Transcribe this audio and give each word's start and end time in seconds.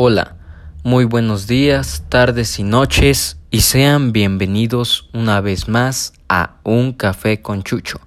Hola, 0.00 0.36
muy 0.84 1.06
buenos 1.06 1.48
días, 1.48 2.04
tardes 2.08 2.60
y 2.60 2.62
noches 2.62 3.40
y 3.50 3.62
sean 3.62 4.12
bienvenidos 4.12 5.10
una 5.12 5.40
vez 5.40 5.68
más 5.68 6.12
a 6.28 6.60
Un 6.62 6.92
Café 6.92 7.42
con 7.42 7.64
Chucho, 7.64 7.98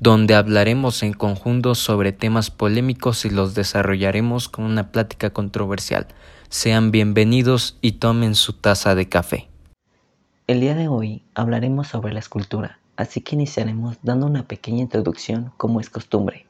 donde 0.00 0.34
hablaremos 0.34 1.04
en 1.04 1.12
conjunto 1.12 1.76
sobre 1.76 2.10
temas 2.10 2.50
polémicos 2.50 3.24
y 3.24 3.30
los 3.30 3.54
desarrollaremos 3.54 4.48
con 4.48 4.64
una 4.64 4.90
plática 4.90 5.30
controversial. 5.30 6.08
Sean 6.48 6.90
bienvenidos 6.90 7.78
y 7.80 7.92
tomen 7.92 8.34
su 8.34 8.54
taza 8.54 8.96
de 8.96 9.08
café. 9.08 9.48
El 10.48 10.58
día 10.58 10.74
de 10.74 10.88
hoy 10.88 11.22
hablaremos 11.36 11.86
sobre 11.86 12.12
la 12.12 12.18
escultura, 12.18 12.80
así 12.96 13.20
que 13.20 13.36
iniciaremos 13.36 13.98
dando 14.02 14.26
una 14.26 14.48
pequeña 14.48 14.82
introducción 14.82 15.52
como 15.58 15.78
es 15.78 15.90
costumbre. 15.90 16.44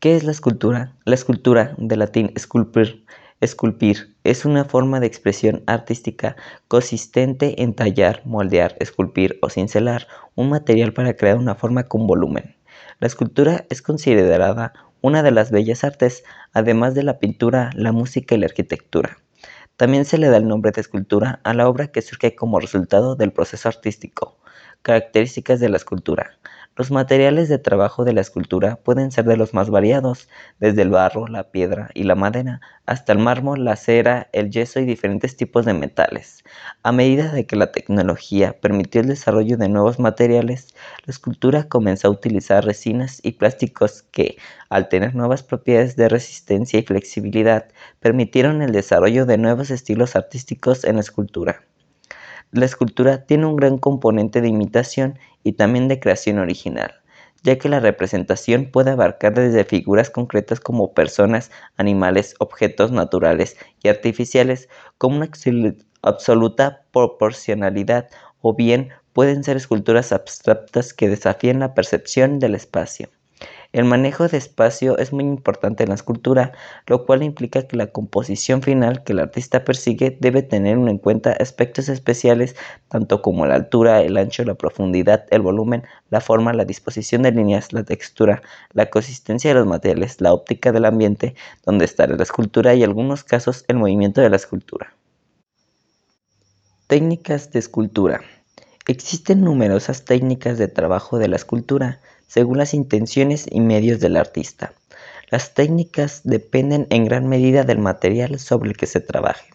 ¿Qué 0.00 0.16
es 0.16 0.24
la 0.24 0.32
escultura? 0.32 0.94
La 1.04 1.14
escultura, 1.14 1.74
de 1.76 1.96
latín 1.98 2.32
sculpir, 2.38 3.04
esculpir, 3.40 4.16
es 4.24 4.44
una 4.44 4.64
forma 4.64 5.00
de 5.00 5.06
expresión 5.06 5.62
artística 5.66 6.36
consistente 6.68 7.62
en 7.62 7.74
tallar, 7.74 8.22
moldear, 8.24 8.76
esculpir 8.80 9.38
o 9.42 9.50
cincelar 9.50 10.06
un 10.34 10.48
material 10.48 10.92
para 10.92 11.14
crear 11.14 11.36
una 11.36 11.54
forma 11.54 11.84
con 11.84 12.06
volumen. 12.06 12.56
La 12.98 13.06
escultura 13.06 13.66
es 13.68 13.82
considerada 13.82 14.72
una 15.02 15.22
de 15.22 15.30
las 15.30 15.50
bellas 15.50 15.84
artes, 15.84 16.24
además 16.52 16.94
de 16.94 17.02
la 17.02 17.18
pintura, 17.18 17.70
la 17.74 17.92
música 17.92 18.34
y 18.34 18.38
la 18.38 18.46
arquitectura. 18.46 19.18
También 19.76 20.06
se 20.06 20.16
le 20.16 20.28
da 20.28 20.38
el 20.38 20.48
nombre 20.48 20.72
de 20.72 20.80
escultura 20.80 21.40
a 21.44 21.52
la 21.52 21.68
obra 21.68 21.88
que 21.88 22.00
surge 22.00 22.34
como 22.34 22.60
resultado 22.60 23.14
del 23.14 23.32
proceso 23.32 23.68
artístico. 23.68 24.38
Características 24.80 25.60
de 25.60 25.68
la 25.68 25.76
escultura. 25.76 26.38
Los 26.78 26.90
materiales 26.90 27.48
de 27.48 27.58
trabajo 27.58 28.04
de 28.04 28.12
la 28.12 28.20
escultura 28.20 28.76
pueden 28.76 29.10
ser 29.10 29.24
de 29.24 29.38
los 29.38 29.54
más 29.54 29.70
variados, 29.70 30.28
desde 30.60 30.82
el 30.82 30.90
barro, 30.90 31.26
la 31.26 31.50
piedra 31.50 31.88
y 31.94 32.02
la 32.02 32.16
madera, 32.16 32.60
hasta 32.84 33.14
el 33.14 33.18
mármol, 33.18 33.64
la 33.64 33.76
cera, 33.76 34.28
el 34.34 34.50
yeso 34.50 34.78
y 34.80 34.84
diferentes 34.84 35.38
tipos 35.38 35.64
de 35.64 35.72
metales. 35.72 36.44
A 36.82 36.92
medida 36.92 37.32
de 37.32 37.46
que 37.46 37.56
la 37.56 37.72
tecnología 37.72 38.60
permitió 38.60 39.00
el 39.00 39.08
desarrollo 39.08 39.56
de 39.56 39.70
nuevos 39.70 39.98
materiales, 39.98 40.74
la 41.06 41.12
escultura 41.12 41.66
comenzó 41.66 42.08
a 42.08 42.10
utilizar 42.10 42.62
resinas 42.62 43.20
y 43.22 43.32
plásticos 43.32 44.02
que, 44.02 44.36
al 44.68 44.90
tener 44.90 45.14
nuevas 45.14 45.42
propiedades 45.42 45.96
de 45.96 46.10
resistencia 46.10 46.78
y 46.78 46.82
flexibilidad, 46.82 47.68
permitieron 48.00 48.60
el 48.60 48.72
desarrollo 48.72 49.24
de 49.24 49.38
nuevos 49.38 49.70
estilos 49.70 50.14
artísticos 50.14 50.84
en 50.84 50.96
la 50.96 51.00
escultura. 51.00 51.62
La 52.52 52.64
escultura 52.64 53.26
tiene 53.26 53.46
un 53.46 53.56
gran 53.56 53.78
componente 53.78 54.40
de 54.40 54.48
imitación 54.48 55.18
y 55.42 55.52
también 55.52 55.88
de 55.88 55.98
creación 55.98 56.38
original, 56.38 56.94
ya 57.42 57.58
que 57.58 57.68
la 57.68 57.80
representación 57.80 58.70
puede 58.70 58.92
abarcar 58.92 59.34
desde 59.34 59.64
figuras 59.64 60.10
concretas 60.10 60.60
como 60.60 60.94
personas, 60.94 61.50
animales, 61.76 62.34
objetos 62.38 62.92
naturales 62.92 63.56
y 63.82 63.88
artificiales, 63.88 64.68
con 64.96 65.14
una 65.14 65.28
absoluta 66.02 66.82
proporcionalidad, 66.92 68.08
o 68.40 68.54
bien 68.54 68.90
pueden 69.12 69.42
ser 69.42 69.56
esculturas 69.56 70.12
abstractas 70.12 70.94
que 70.94 71.08
desafían 71.08 71.58
la 71.58 71.74
percepción 71.74 72.38
del 72.38 72.54
espacio. 72.54 73.08
El 73.76 73.84
manejo 73.84 74.26
de 74.26 74.38
espacio 74.38 74.96
es 74.96 75.12
muy 75.12 75.24
importante 75.24 75.82
en 75.82 75.90
la 75.90 75.96
escultura, 75.96 76.52
lo 76.86 77.04
cual 77.04 77.22
implica 77.22 77.68
que 77.68 77.76
la 77.76 77.88
composición 77.88 78.62
final 78.62 79.04
que 79.04 79.12
el 79.12 79.18
artista 79.18 79.64
persigue 79.64 80.16
debe 80.18 80.40
tener 80.40 80.78
en 80.78 80.96
cuenta 80.96 81.32
aspectos 81.32 81.90
especiales 81.90 82.56
tanto 82.88 83.20
como 83.20 83.44
la 83.44 83.54
altura, 83.54 84.00
el 84.00 84.16
ancho, 84.16 84.44
la 84.44 84.54
profundidad, 84.54 85.26
el 85.30 85.42
volumen, 85.42 85.82
la 86.08 86.22
forma, 86.22 86.54
la 86.54 86.64
disposición 86.64 87.20
de 87.20 87.32
líneas, 87.32 87.74
la 87.74 87.84
textura, 87.84 88.40
la 88.72 88.88
consistencia 88.88 89.50
de 89.50 89.56
los 89.56 89.66
materiales, 89.66 90.22
la 90.22 90.32
óptica 90.32 90.72
del 90.72 90.86
ambiente 90.86 91.34
donde 91.66 91.84
está 91.84 92.06
la 92.06 92.22
escultura 92.22 92.74
y 92.74 92.82
en 92.82 92.88
algunos 92.88 93.24
casos 93.24 93.66
el 93.68 93.76
movimiento 93.76 94.22
de 94.22 94.30
la 94.30 94.36
escultura. 94.36 94.96
Técnicas 96.86 97.52
de 97.52 97.58
escultura. 97.58 98.22
Existen 98.86 99.42
numerosas 99.42 100.06
técnicas 100.06 100.56
de 100.56 100.68
trabajo 100.68 101.18
de 101.18 101.28
la 101.28 101.36
escultura 101.36 102.00
según 102.26 102.58
las 102.58 102.74
intenciones 102.74 103.46
y 103.50 103.60
medios 103.60 104.00
del 104.00 104.16
artista. 104.16 104.72
Las 105.30 105.54
técnicas 105.54 106.20
dependen 106.24 106.86
en 106.90 107.04
gran 107.04 107.28
medida 107.28 107.64
del 107.64 107.78
material 107.78 108.38
sobre 108.38 108.70
el 108.70 108.76
que 108.76 108.86
se 108.86 109.00
trabaje. 109.00 109.50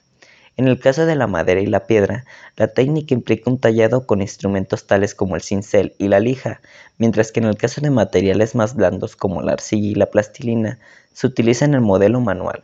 En 0.58 0.68
el 0.68 0.80
caso 0.80 1.06
de 1.06 1.16
la 1.16 1.28
madera 1.28 1.62
y 1.62 1.66
la 1.66 1.88
piedra, 1.88 2.26
la 2.58 2.68
técnica 2.68 3.14
implica 3.14 3.50
un 3.50 3.58
tallado 3.58 4.06
con 4.06 4.22
instrumentos 4.22 4.86
tales 4.86 5.16
como 5.16 5.36
el 5.36 5.42
cincel 5.42 5.96
y 5.98 6.10
la 6.10 6.20
lija, 6.20 6.62
mientras 6.98 7.32
que 7.32 7.40
en 7.40 7.46
el 7.46 7.58
caso 7.58 7.80
de 7.82 7.90
materiales 7.90 8.54
más 8.54 8.76
blandos 8.76 9.16
como 9.16 9.42
la 9.42 9.54
arcilla 9.54 9.88
y 9.90 9.96
la 9.96 10.08
plastilina, 10.08 10.78
se 11.14 11.28
utiliza 11.28 11.66
en 11.66 11.74
el 11.74 11.82
modelo 11.82 12.20
manual. 12.20 12.64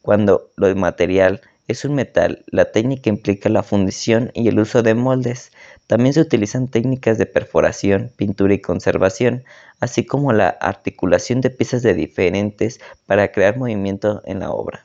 Cuando 0.00 0.50
lo 0.56 0.74
material 0.74 1.42
es 1.68 1.84
un 1.84 1.94
metal, 1.94 2.44
la 2.46 2.72
técnica 2.72 3.10
implica 3.10 3.50
la 3.50 3.62
fundición 3.62 4.30
y 4.32 4.48
el 4.48 4.58
uso 4.58 4.82
de 4.82 4.94
moldes. 4.94 5.52
También 5.88 6.12
se 6.12 6.20
utilizan 6.20 6.68
técnicas 6.68 7.16
de 7.16 7.24
perforación, 7.24 8.12
pintura 8.14 8.52
y 8.52 8.60
conservación, 8.60 9.44
así 9.80 10.04
como 10.04 10.34
la 10.34 10.48
articulación 10.48 11.40
de 11.40 11.48
piezas 11.48 11.82
de 11.82 11.94
diferentes 11.94 12.78
para 13.06 13.32
crear 13.32 13.56
movimiento 13.56 14.20
en 14.26 14.40
la 14.40 14.50
obra. 14.50 14.84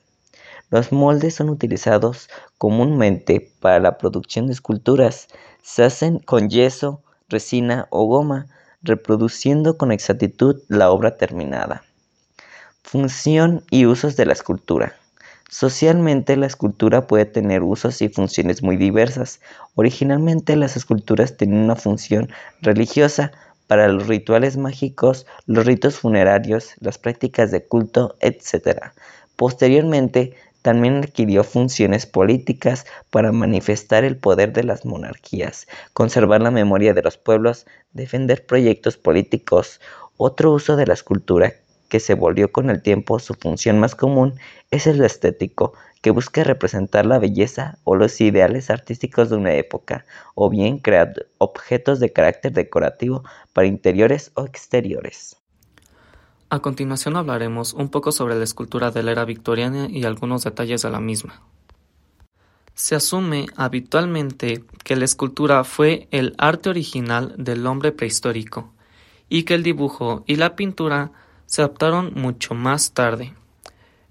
Los 0.69 0.93
moldes 0.93 1.35
son 1.35 1.49
utilizados 1.49 2.29
comúnmente 2.57 3.51
para 3.59 3.81
la 3.81 3.97
producción 3.97 4.47
de 4.47 4.53
esculturas. 4.53 5.27
Se 5.61 5.83
hacen 5.83 6.19
con 6.19 6.49
yeso, 6.49 7.03
resina 7.27 7.87
o 7.89 8.05
goma, 8.05 8.47
reproduciendo 8.81 9.77
con 9.77 9.91
exactitud 9.91 10.61
la 10.69 10.89
obra 10.89 11.17
terminada. 11.17 11.83
Función 12.81 13.65
y 13.69 13.87
usos 13.87 14.15
de 14.15 14.25
la 14.25 14.33
escultura. 14.33 14.95
Socialmente 15.53 16.35
la 16.35 16.47
escultura 16.47 17.05
puede 17.05 17.25
tener 17.25 17.61
usos 17.61 18.01
y 18.01 18.09
funciones 18.09 18.63
muy 18.63 18.75
diversas. 18.75 19.39
Originalmente 19.75 20.55
las 20.55 20.75
esculturas 20.75 21.37
tenían 21.37 21.65
una 21.65 21.75
función 21.75 22.29
religiosa 22.61 23.31
para 23.67 23.87
los 23.87 24.07
rituales 24.07 24.57
mágicos, 24.57 25.27
los 25.45 25.67
ritos 25.67 25.99
funerarios, 25.99 26.73
las 26.79 26.97
prácticas 26.97 27.51
de 27.51 27.67
culto, 27.67 28.15
etc. 28.19 28.93
Posteriormente 29.35 30.33
también 30.63 31.03
adquirió 31.03 31.43
funciones 31.43 32.07
políticas 32.07 32.87
para 33.11 33.31
manifestar 33.31 34.03
el 34.05 34.17
poder 34.17 34.53
de 34.53 34.63
las 34.63 34.85
monarquías, 34.85 35.67
conservar 35.93 36.41
la 36.41 36.49
memoria 36.49 36.95
de 36.95 37.03
los 37.03 37.19
pueblos, 37.19 37.67
defender 37.91 38.43
proyectos 38.43 38.97
políticos. 38.97 39.81
Otro 40.17 40.51
uso 40.51 40.77
de 40.77 40.87
la 40.87 40.95
escultura 40.95 41.53
que 41.93 41.99
se 41.99 42.15
volvió 42.15 42.51
con 42.51 42.71
el 42.71 42.81
tiempo 42.81 43.19
su 43.19 43.35
función 43.35 43.79
más 43.79 43.93
común 43.93 44.33
es 44.71 44.87
el 44.87 45.03
estético, 45.03 45.73
que 46.01 46.09
busca 46.09 46.43
representar 46.43 47.05
la 47.05 47.19
belleza 47.19 47.77
o 47.83 47.95
los 47.95 48.19
ideales 48.19 48.71
artísticos 48.71 49.29
de 49.29 49.35
una 49.35 49.53
época, 49.53 50.03
o 50.33 50.49
bien 50.49 50.79
crear 50.79 51.27
objetos 51.37 51.99
de 51.99 52.11
carácter 52.11 52.51
decorativo 52.51 53.23
para 53.53 53.67
interiores 53.67 54.31
o 54.33 54.43
exteriores. 54.43 55.37
A 56.49 56.61
continuación 56.61 57.15
hablaremos 57.15 57.73
un 57.73 57.89
poco 57.89 58.11
sobre 58.11 58.33
la 58.33 58.43
escultura 58.43 58.89
de 58.89 59.03
la 59.03 59.11
era 59.11 59.25
victoriana 59.25 59.87
y 59.87 60.05
algunos 60.05 60.45
detalles 60.45 60.81
de 60.81 60.89
la 60.89 60.99
misma. 60.99 61.43
Se 62.73 62.95
asume 62.95 63.45
habitualmente 63.55 64.63
que 64.83 64.95
la 64.95 65.05
escultura 65.05 65.63
fue 65.63 66.07
el 66.09 66.33
arte 66.39 66.71
original 66.71 67.35
del 67.37 67.67
hombre 67.67 67.91
prehistórico 67.91 68.73
y 69.29 69.43
que 69.43 69.53
el 69.53 69.61
dibujo 69.61 70.23
y 70.25 70.37
la 70.37 70.55
pintura 70.55 71.11
se 71.53 71.61
adaptaron 71.61 72.13
mucho 72.15 72.55
más 72.55 72.93
tarde. 72.95 73.35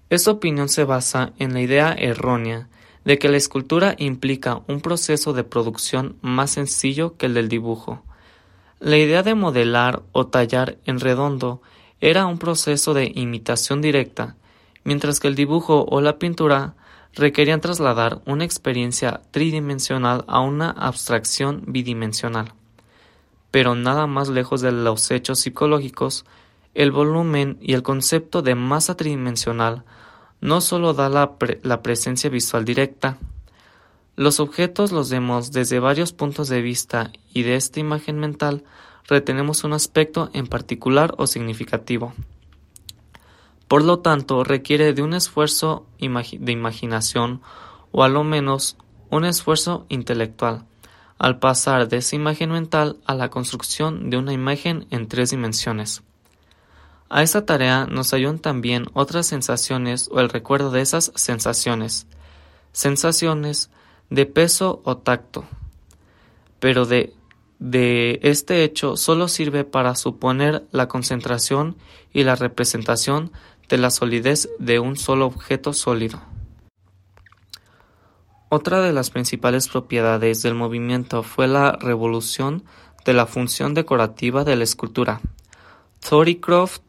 Esta 0.09 0.31
opinión 0.31 0.69
se 0.69 0.85
basa 0.85 1.33
en 1.39 1.51
la 1.51 1.59
idea 1.59 1.91
errónea 1.91 2.69
de 3.03 3.19
que 3.19 3.27
la 3.27 3.35
escultura 3.35 3.95
implica 3.97 4.61
un 4.69 4.79
proceso 4.79 5.33
de 5.33 5.43
producción 5.43 6.15
más 6.21 6.51
sencillo 6.51 7.17
que 7.17 7.25
el 7.25 7.33
del 7.33 7.49
dibujo. 7.49 8.01
La 8.79 8.95
idea 8.95 9.23
de 9.23 9.35
modelar 9.35 10.03
o 10.13 10.27
tallar 10.27 10.77
en 10.85 11.01
redondo 11.01 11.61
era 11.99 12.27
un 12.27 12.37
proceso 12.37 12.93
de 12.93 13.11
imitación 13.13 13.81
directa, 13.81 14.37
mientras 14.85 15.19
que 15.19 15.27
el 15.27 15.35
dibujo 15.35 15.85
o 15.89 15.99
la 15.99 16.19
pintura 16.19 16.75
requerían 17.13 17.59
trasladar 17.59 18.21
una 18.25 18.45
experiencia 18.45 19.19
tridimensional 19.31 20.23
a 20.29 20.39
una 20.39 20.69
abstracción 20.69 21.63
bidimensional. 21.67 22.53
Pero 23.51 23.75
nada 23.75 24.07
más 24.07 24.29
lejos 24.29 24.61
de 24.61 24.71
los 24.71 25.11
hechos 25.11 25.41
psicológicos 25.41 26.23
el 26.73 26.91
volumen 26.91 27.57
y 27.61 27.73
el 27.73 27.83
concepto 27.83 28.41
de 28.41 28.55
masa 28.55 28.95
tridimensional 28.95 29.83
no 30.41 30.59
solo 30.59 30.93
da 30.93 31.07
la, 31.07 31.81
presencia 31.81 32.29
visual 32.29 32.65
directa. 32.65 33.17
Los 34.15 34.39
objetos 34.39 34.91
los 34.91 35.09
vemos 35.09 35.51
desde 35.51 35.79
varios 35.79 36.11
puntos 36.11 36.49
de 36.49 36.61
vista 36.61 37.11
y 37.33 37.43
de 37.43 37.55
esta 37.55 37.79
imagen 37.79 38.19
mental 38.19 38.63
retenemos 39.07 39.63
un 39.63 39.73
aspecto 39.73 40.29
en 40.33 40.47
particular 40.47 41.15
o 41.17 41.27
significativo. 41.27 42.13
Por 43.67 43.83
lo 43.83 43.99
tanto, 43.99 44.43
requiere 44.43 44.93
de 44.93 45.01
un 45.01 45.13
esfuerzo 45.13 45.87
de 45.99 46.51
imaginación 46.51 47.41
o 47.91 48.03
a 48.03 48.09
lo 48.09 48.23
menos 48.23 48.77
un 49.09 49.25
esfuerzo 49.25 49.85
intelectual, 49.89 50.65
al 51.17 51.39
pasar 51.39 51.87
de 51.87 51.97
esa 51.97 52.15
imagen 52.15 52.51
mental 52.51 52.97
a 53.05 53.15
la 53.15 53.29
construcción 53.29 54.09
de 54.09 54.17
una 54.17 54.33
imagen 54.33 54.87
en 54.89 55.07
tres 55.07 55.29
dimensiones. 55.29 56.03
A 57.09 57.21
esta 57.21 57.45
tarea 57.45 57.85
nos 57.85 58.13
ayudan 58.13 58.39
también 58.39 58.85
otras 58.93 59.27
sensaciones 59.27 60.09
o 60.11 60.19
el 60.19 60.29
recuerdo 60.29 60.71
de 60.71 60.81
esas 60.81 61.11
sensaciones. 61.15 62.07
Sensaciones 62.71 63.69
de 64.09 64.25
peso 64.25 64.81
o 64.83 64.97
tacto. 64.97 65.45
Pero 66.59 66.85
de, 66.85 67.13
de 67.59 68.19
este 68.23 68.63
hecho 68.63 68.97
solo 68.97 69.27
sirve 69.27 69.63
para 69.63 69.95
suponer 69.95 70.65
la 70.71 70.87
concentración 70.87 71.77
y 72.11 72.23
la 72.23 72.35
representación 72.35 73.31
de 73.69 73.77
la 73.77 73.89
solidez 73.89 74.49
de 74.59 74.79
un 74.79 74.97
solo 74.97 75.25
objeto 75.25 75.73
sólido. 75.73 76.21
Otra 78.49 78.81
de 78.81 78.93
las 78.93 79.09
principales 79.09 79.67
propiedades 79.67 80.43
del 80.43 80.53
movimiento 80.53 81.23
fue 81.23 81.47
la 81.47 81.71
revolución 81.71 82.63
de 83.03 83.13
la 83.13 83.25
función 83.25 83.73
decorativa 83.73 84.43
de 84.43 84.55
la 84.55 84.63
escultura. 84.63 85.21
Thornycroft, 86.07 86.81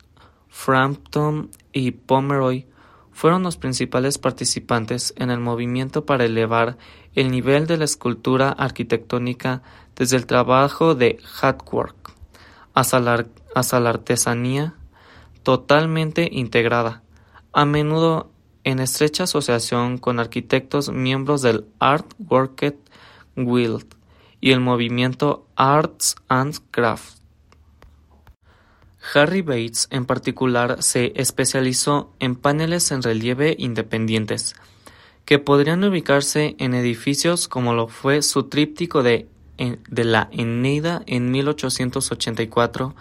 Frampton 0.54 1.50
y 1.72 1.90
Pomeroy 1.90 2.66
fueron 3.10 3.42
los 3.42 3.56
principales 3.56 4.18
participantes 4.18 5.12
en 5.16 5.30
el 5.30 5.40
movimiento 5.40 6.06
para 6.06 6.24
elevar 6.24 6.78
el 7.14 7.32
nivel 7.32 7.66
de 7.66 7.76
la 7.76 7.84
escultura 7.84 8.50
arquitectónica 8.50 9.62
desde 9.96 10.16
el 10.16 10.26
trabajo 10.26 10.94
de 10.94 11.18
Hatwork 11.42 12.14
hasta 12.72 13.00
la 13.00 13.90
artesanía 13.90 14.74
totalmente 15.42 16.28
integrada, 16.32 17.02
a 17.52 17.64
menudo 17.64 18.30
en 18.62 18.78
estrecha 18.78 19.24
asociación 19.24 19.98
con 19.98 20.18
arquitectos 20.18 20.90
miembros 20.90 21.42
del 21.42 21.66
Art 21.80 22.14
Worket 22.30 22.78
Guild 23.36 23.92
y 24.40 24.52
el 24.52 24.60
movimiento 24.60 25.46
Arts 25.56 26.14
and 26.28 26.56
Crafts. 26.70 27.23
Harry 29.12 29.42
Bates 29.42 29.88
en 29.90 30.06
particular 30.06 30.82
se 30.82 31.12
especializó 31.16 32.12
en 32.20 32.36
paneles 32.36 32.90
en 32.90 33.02
relieve 33.02 33.54
independientes, 33.58 34.54
que 35.24 35.38
podrían 35.38 35.84
ubicarse 35.84 36.56
en 36.58 36.74
edificios 36.74 37.48
como 37.48 37.74
lo 37.74 37.88
fue 37.88 38.22
su 38.22 38.44
tríptico 38.44 39.02
de, 39.02 39.28
de 39.56 40.04
la 40.04 40.28
Eneida 40.32 41.02
en 41.06 41.30
1884 41.30 42.94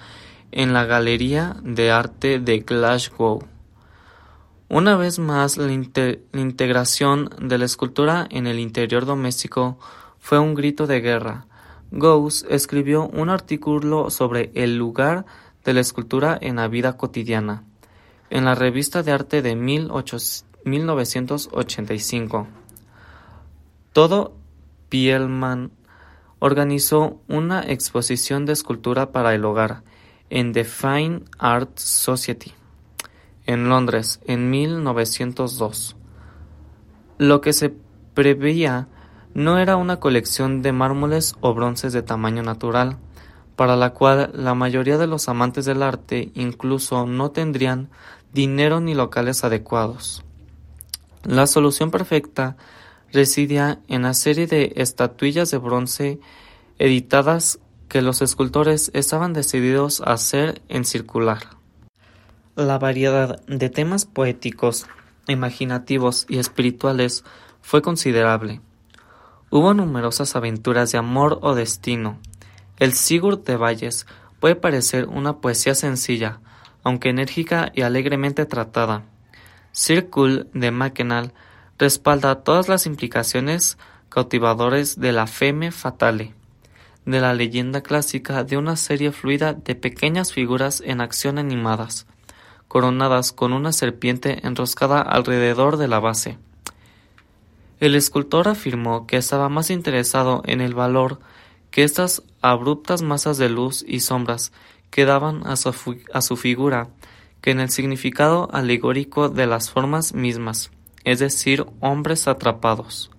en 0.52 0.74
la 0.74 0.86
Galería 0.86 1.56
de 1.64 1.92
Arte 1.92 2.40
de 2.40 2.60
Glasgow. 2.60 3.44
Una 4.70 4.96
vez 4.96 5.20
más, 5.20 5.58
la, 5.58 5.72
integración 5.72 7.30
de 7.40 7.58
la 7.58 7.66
escultura 7.66 8.28
en 8.30 8.48
el 8.48 8.60
interior 8.60 9.06
doméstico 9.06 9.78
fue 10.20 10.40
un 10.40 10.56
grito 10.56 10.88
de 10.88 11.02
guerra. 11.02 11.46
Gauss 11.92 12.46
escribió 12.50 13.08
un 13.08 13.30
artículo 13.30 14.10
sobre 14.10 14.52
el 14.56 14.78
lugar 14.78 15.26
de 15.64 15.74
la 15.74 15.82
escultura 15.82 16.38
en 16.42 16.58
la 16.58 16.68
vida 16.68 16.98
cotidiana 16.98 17.64
en 18.34 18.44
la 18.46 18.56
revista 18.56 19.04
de 19.04 19.12
arte 19.12 19.44
de 19.44 19.56
1985. 19.56 22.48
Todo 23.94 24.34
Pielman 24.90 25.70
organizó 26.40 27.22
una 27.28 27.62
exposición 27.62 28.48
de 28.48 28.54
escultura 28.54 29.12
para 29.12 29.36
el 29.36 29.46
hogar 29.46 29.84
en 30.32 30.52
The 30.52 30.64
Fine 30.64 31.22
Art 31.38 31.78
Society 31.78 32.54
en 33.46 33.70
Londres 33.70 34.20
en 34.26 34.50
1902. 34.50 35.96
Lo 37.20 37.40
que 37.40 37.54
se 37.54 37.72
preveía 38.16 38.88
no 39.36 39.60
era 39.60 39.76
una 39.76 40.00
colección 40.00 40.64
de 40.64 40.72
mármoles 40.72 41.36
o 41.40 41.54
bronces 41.54 41.94
de 41.94 42.02
tamaño 42.02 42.42
natural, 42.42 42.98
para 43.56 43.76
la 43.76 43.92
cual 43.92 44.32
la 44.34 44.54
mayoría 44.54 44.98
de 44.98 45.08
los 45.08 45.30
amantes 45.30 45.66
del 45.66 45.84
arte 45.84 46.32
incluso 46.36 47.06
no 47.06 47.32
tendrían 47.32 47.90
dinero 48.34 48.80
ni 48.80 48.96
locales 48.96 49.44
adecuados. 49.44 50.24
La 51.24 51.48
solución 51.48 51.92
perfecta 51.92 52.58
residía 53.12 53.80
en 53.88 54.02
la 54.02 54.14
serie 54.14 54.48
de 54.48 54.74
estatuillas 54.76 55.52
de 55.52 55.58
bronce 55.58 56.20
editadas 56.80 57.60
que 57.88 58.02
los 58.02 58.22
escultores 58.22 58.90
estaban 58.94 59.34
decididos 59.34 60.02
a 60.02 60.14
hacer 60.14 60.62
en 60.68 60.84
circular. 60.84 61.44
La 62.56 62.80
variedad 62.80 63.44
de 63.46 63.70
temas 63.70 64.06
poéticos, 64.06 64.88
imaginativos 65.28 66.26
y 66.28 66.40
espirituales 66.40 67.24
fue 67.62 67.82
considerable. 67.82 68.62
Hubo 69.50 69.74
numerosas 69.76 70.36
aventuras 70.36 70.92
de 70.92 70.98
amor 70.98 71.38
o 71.44 71.54
destino. 71.54 72.18
El 72.84 72.92
Sigurd 72.92 73.46
de 73.46 73.56
Valles 73.56 74.06
puede 74.42 74.58
parecer 74.58 75.08
una 75.08 75.38
poesía 75.38 75.74
sencilla, 75.74 76.42
aunque 76.84 77.08
enérgica 77.08 77.72
y 77.74 77.84
alegremente 77.84 78.46
tratada. 78.46 79.04
Circle 79.72 80.48
de 80.54 80.70
Mackennal 80.72 81.32
respalda 81.80 82.44
todas 82.44 82.68
las 82.68 82.86
implicaciones 82.86 83.78
cautivadores 84.10 85.00
de 85.00 85.14
la 85.14 85.28
femme 85.28 85.72
fatale, 85.72 86.34
de 87.06 87.22
la 87.22 87.34
leyenda 87.34 87.80
clásica 87.80 88.44
de 88.44 88.58
una 88.58 88.76
serie 88.76 89.14
fluida 89.14 89.54
de 89.54 89.76
pequeñas 89.76 90.34
figuras 90.34 90.84
en 90.86 91.00
acción 91.00 91.38
animadas, 91.38 92.06
coronadas 92.68 93.32
con 93.32 93.54
una 93.54 93.72
serpiente 93.72 94.46
enroscada 94.46 95.02
alrededor 95.02 95.78
de 95.78 95.88
la 95.88 96.02
base. 96.02 96.38
El 97.80 97.96
escultor 97.96 98.50
afirmó 98.50 99.08
que 99.08 99.16
estaba 99.16 99.48
más 99.48 99.70
interesado 99.70 100.44
en 100.46 100.60
el 100.60 100.76
valor 100.76 101.22
que 101.74 101.84
estas 101.84 102.22
abruptas 102.40 103.02
masas 103.02 103.40
de 103.40 103.50
luz 103.50 103.84
y 103.88 104.02
sombras 104.02 104.52
que 104.92 105.06
daban 105.06 105.42
a 105.48 105.56
su, 105.56 105.74
a 106.14 106.22
su 106.22 106.38
figura 106.38 106.90
que 107.42 107.50
en 107.50 107.60
el 107.60 107.72
significado 107.72 108.48
alegórico 108.54 109.28
de 109.28 109.48
las 109.48 109.72
formas 109.72 110.14
mismas, 110.14 110.70
es 111.04 111.18
decir, 111.18 111.66
hombres 111.80 112.28
atrapados. 112.28 113.10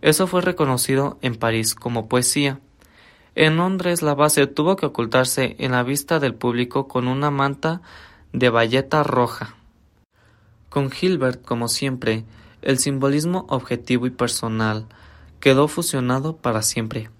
Eso 0.00 0.28
fue 0.28 0.42
reconocido 0.42 1.18
en 1.22 1.34
París 1.34 1.74
como 1.74 2.08
poesía. 2.08 2.60
En 3.34 3.56
Londres 3.56 4.00
la 4.00 4.14
base 4.14 4.46
tuvo 4.46 4.76
que 4.76 4.86
ocultarse 4.86 5.56
en 5.58 5.72
la 5.72 5.82
vista 5.82 6.20
del 6.20 6.36
público 6.36 6.86
con 6.86 7.08
una 7.08 7.32
manta 7.32 7.82
de 8.32 8.48
bayeta 8.48 9.02
roja. 9.02 9.56
Con 10.68 10.92
Hilbert, 11.00 11.44
como 11.44 11.66
siempre, 11.66 12.24
el 12.62 12.78
simbolismo 12.78 13.44
objetivo 13.48 14.06
y 14.06 14.10
personal 14.10 14.86
quedó 15.40 15.66
fusionado 15.66 16.36
para 16.36 16.62
siempre. 16.62 17.10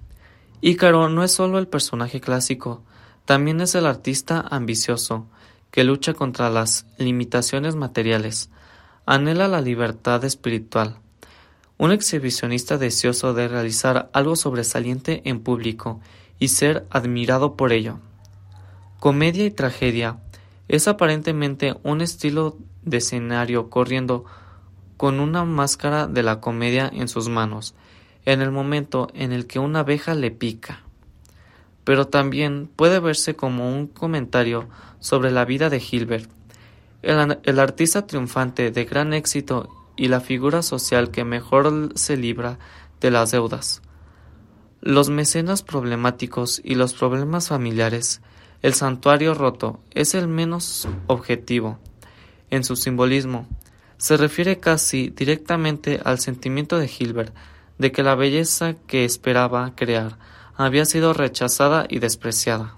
Ícaro 0.69 1.09
no 1.09 1.23
es 1.23 1.31
solo 1.31 1.61
el 1.61 1.69
personaje 1.69 2.21
clásico, 2.21 2.83
también 3.25 3.61
es 3.61 3.77
el 3.77 3.87
artista 3.87 4.45
ambicioso, 4.51 5.29
que 5.71 5.85
lucha 5.85 6.13
contra 6.13 6.51
las 6.51 6.87
limitaciones 6.99 7.77
materiales, 7.77 8.51
anhela 9.07 9.47
la 9.47 9.61
libertad 9.61 10.25
espiritual, 10.25 10.97
un 11.79 11.93
exhibicionista 11.93 12.79
deseoso 12.79 13.33
de 13.33 13.47
realizar 13.47 14.11
algo 14.13 14.35
sobresaliente 14.35 15.23
en 15.25 15.39
público 15.39 16.01
y 16.41 16.49
ser 16.49 16.85
admirado 16.91 17.55
por 17.55 17.73
ello. 17.73 18.01
Comedia 18.99 19.45
y 19.45 19.53
tragedia 19.53 20.19
es 20.67 20.89
aparentemente 20.89 21.77
un 21.85 22.01
estilo 22.01 22.57
de 22.83 22.97
escenario 22.97 23.71
corriendo 23.71 24.25
con 24.97 25.21
una 25.21 25.45
máscara 25.45 26.09
de 26.09 26.25
la 26.25 26.41
comedia 26.41 26.91
en 26.93 27.07
sus 27.07 27.29
manos, 27.29 27.77
en 28.27 28.43
el 28.43 28.51
momento 28.51 29.09
en 29.15 29.33
el 29.33 29.47
que 29.47 29.59
una 29.59 29.81
abeja 29.81 30.15
le 30.15 30.31
pica. 30.31 30.83
Pero 31.85 32.09
también 32.09 32.69
puede 32.77 33.01
verse 33.01 33.35
como 33.35 33.75
un 33.75 33.87
comentario 33.87 34.69
sobre 34.99 35.31
la 35.31 35.47
vida 35.47 35.71
de 35.71 35.83
Hilbert, 35.91 36.29
el, 37.01 37.39
el 37.43 37.59
artista 37.59 38.07
triunfante 38.07 38.71
de 38.71 38.85
gran 38.85 39.15
éxito 39.15 39.71
y 39.97 40.09
la 40.09 40.21
figura 40.21 40.61
social 40.61 41.11
que 41.11 41.25
mejor 41.25 41.93
se 41.95 42.19
libra 42.19 42.59
de 43.01 43.11
las 43.11 43.31
deudas. 43.31 43.81
Los 44.83 45.09
mecenas 45.09 45.63
problemáticos 45.63 46.61
y 46.63 46.75
los 46.75 46.93
problemas 46.93 47.49
familiares 47.49 48.21
el 48.63 48.75
santuario 48.75 49.35
roto 49.35 49.81
es 49.93 50.15
el 50.15 50.29
menos 50.29 50.89
objetivo. 51.07 51.79
En 52.51 52.65
su 52.65 52.75
simbolismo, 52.75 53.47
se 53.99 54.17
refiere 54.17 54.59
casi 54.59 55.11
directamente 55.11 56.01
al 56.05 56.19
sentimiento 56.19 56.79
de 56.79 56.91
Hilbert 56.91 57.35
de 57.79 57.93
que 57.93 58.03
la 58.03 58.15
belleza 58.15 58.75
que 58.87 59.05
esperaba 59.05 59.75
crear 59.75 60.19
había 60.57 60.85
sido 60.85 61.13
rechazada 61.13 61.87
y 61.89 61.99
despreciada. 61.99 62.77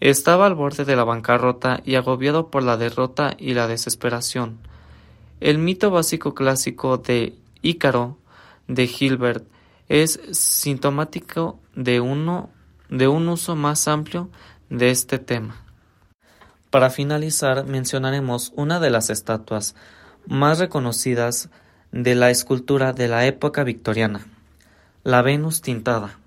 Estaba 0.00 0.46
al 0.46 0.54
borde 0.54 0.84
de 0.84 0.96
la 0.96 1.04
bancarrota 1.04 1.80
y 1.84 1.94
agobiado 1.94 2.50
por 2.50 2.62
la 2.62 2.76
derrota 2.76 3.34
y 3.38 3.54
la 3.54 3.66
desesperación. 3.66 4.58
El 5.40 5.58
mito 5.58 5.90
básico 5.90 6.34
clásico 6.34 6.98
de 6.98 7.34
Ícaro 7.62 8.18
de 8.68 8.84
Hilbert 8.84 9.46
es 9.88 10.20
sintomático 10.32 11.58
de 11.74 12.00
uno 12.00 12.50
de 12.88 13.08
un 13.08 13.28
uso 13.28 13.56
más 13.56 13.88
amplio 13.88 14.30
de 14.70 14.90
este 14.90 15.18
tema. 15.18 15.62
Para 16.70 16.90
finalizar, 16.90 17.66
mencionaremos 17.66 18.52
una 18.56 18.80
de 18.80 18.90
las 18.90 19.10
estatuas 19.10 19.74
más 20.26 20.58
reconocidas 20.58 21.48
de 21.92 22.14
la 22.14 22.30
escultura 22.30 22.92
de 22.92 23.08
la 23.08 23.26
época 23.26 23.64
victoriana, 23.64 24.26
la 25.04 25.22
Venus 25.22 25.60
tintada. 25.62 26.18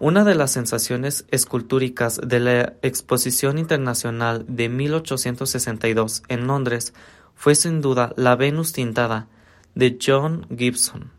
Una 0.00 0.24
de 0.24 0.34
las 0.34 0.52
sensaciones 0.52 1.24
escultóricas 1.30 2.20
de 2.24 2.40
la 2.40 2.72
Exposición 2.82 3.58
Internacional 3.58 4.44
de 4.48 4.68
1862 4.68 6.22
en 6.28 6.46
Londres 6.46 6.94
fue 7.34 7.54
sin 7.54 7.80
duda 7.80 8.12
la 8.16 8.36
Venus 8.36 8.72
tintada 8.72 9.26
de 9.74 9.98
John 10.00 10.46
Gibson, 10.56 11.10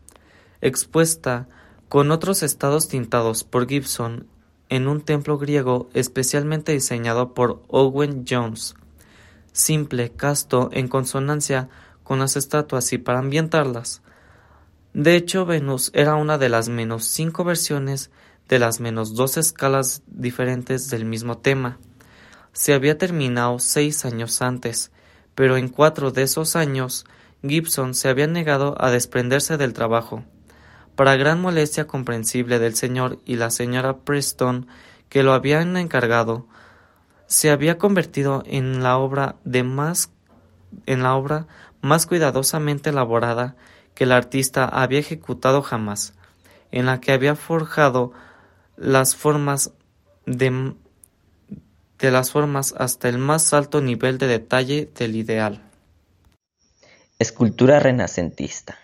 expuesta 0.60 1.46
con 1.88 2.10
otros 2.10 2.42
estados 2.42 2.88
tintados 2.88 3.44
por 3.44 3.68
Gibson 3.68 4.26
en 4.68 4.86
un 4.86 5.02
templo 5.02 5.38
griego 5.38 5.90
especialmente 5.92 6.72
diseñado 6.72 7.34
por 7.34 7.62
Owen 7.68 8.24
Jones, 8.28 8.76
simple, 9.52 10.10
casto, 10.10 10.70
en 10.72 10.88
consonancia 10.88 11.68
con 12.10 12.18
las 12.18 12.34
estatuas 12.34 12.92
y 12.92 12.98
para 12.98 13.20
ambientarlas. 13.20 14.02
De 14.94 15.14
hecho, 15.14 15.46
Venus 15.46 15.92
era 15.94 16.16
una 16.16 16.38
de 16.38 16.48
las 16.48 16.68
menos 16.68 17.04
cinco 17.04 17.44
versiones 17.44 18.10
de 18.48 18.58
las 18.58 18.80
menos 18.80 19.14
dos 19.14 19.36
escalas 19.36 20.02
diferentes 20.08 20.90
del 20.90 21.04
mismo 21.04 21.38
tema. 21.38 21.78
Se 22.52 22.74
había 22.74 22.98
terminado 22.98 23.60
seis 23.60 24.04
años 24.04 24.42
antes, 24.42 24.90
pero 25.36 25.56
en 25.56 25.68
cuatro 25.68 26.10
de 26.10 26.22
esos 26.22 26.56
años 26.56 27.04
Gibson 27.44 27.94
se 27.94 28.08
había 28.08 28.26
negado 28.26 28.74
a 28.82 28.90
desprenderse 28.90 29.56
del 29.56 29.72
trabajo. 29.72 30.24
Para 30.96 31.14
gran 31.14 31.40
molestia 31.40 31.86
comprensible 31.86 32.58
del 32.58 32.74
señor 32.74 33.20
y 33.24 33.36
la 33.36 33.50
señora 33.52 33.98
Preston, 33.98 34.66
que 35.08 35.22
lo 35.22 35.32
habían 35.32 35.76
encargado, 35.76 36.48
se 37.28 37.52
había 37.52 37.78
convertido 37.78 38.42
en 38.46 38.82
la 38.82 38.98
obra 38.98 39.36
de 39.44 39.62
más 39.62 40.10
en 40.86 41.02
la 41.02 41.14
obra 41.14 41.46
más 41.80 42.06
cuidadosamente 42.06 42.90
elaborada 42.90 43.56
que 43.94 44.04
el 44.04 44.12
artista 44.12 44.64
había 44.64 44.98
ejecutado 44.98 45.62
jamás, 45.62 46.14
en 46.70 46.86
la 46.86 47.00
que 47.00 47.12
había 47.12 47.34
forjado 47.34 48.12
las 48.76 49.16
formas 49.16 49.72
de, 50.26 50.74
las 52.00 52.30
formas 52.30 52.74
hasta 52.78 53.08
el 53.08 53.18
más 53.18 53.52
alto 53.52 53.80
nivel 53.80 54.18
de 54.18 54.26
detalle 54.26 54.90
del 54.96 55.16
ideal. 55.16 55.62
Escultura 57.18 57.80
renacentista. 57.80 58.78